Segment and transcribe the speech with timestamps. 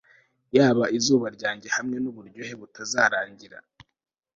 [0.57, 3.57] Yaba izuba ryanjye hamwe nuburyohe butazarangira